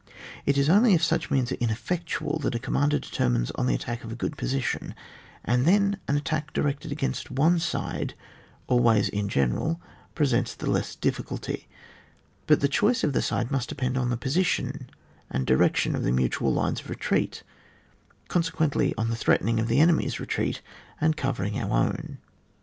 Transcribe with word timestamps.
It 0.47 0.57
is 0.57 0.67
only 0.67 0.95
if 0.95 1.03
such 1.03 1.29
means 1.29 1.51
are 1.51 1.57
ineffectual, 1.61 2.39
that 2.39 2.55
a 2.55 2.59
commander 2.59 2.97
determines 2.97 3.51
on 3.51 3.67
the 3.67 3.75
attack 3.75 4.03
of 4.03 4.11
a 4.11 4.15
good 4.15 4.35
position, 4.35 4.95
and 5.45 5.63
then 5.67 5.95
an 6.07 6.17
attack 6.17 6.53
di 6.53 6.61
rected 6.61 6.89
against 6.91 7.29
one 7.29 7.59
side, 7.59 8.15
always 8.65 9.09
in 9.09 9.29
general 9.29 9.79
presents 10.15 10.55
the 10.55 10.67
less 10.67 10.95
difficulty; 10.95 11.67
but 12.47 12.61
the 12.61 12.67
choice 12.67 13.03
of 13.03 13.13
the 13.13 13.21
side 13.21 13.51
must 13.51 13.69
depend 13.69 13.95
on 13.95 14.09
the 14.09 14.17
position 14.17 14.89
and 15.29 15.45
direction 15.45 15.93
of 15.95 16.01
the 16.01 16.09
mutusd 16.11 16.51
lines 16.51 16.79
of 16.79 16.89
re 16.89 16.95
treat, 16.95 17.43
consequently, 18.27 18.95
on 18.97 19.09
the 19.11 19.15
threatening 19.15 19.63
the 19.67 19.79
enemy*s 19.79 20.19
retreat, 20.19 20.63
and 20.99 21.15
covering 21.15 21.59
our 21.59 21.69
own. 21.77 22.17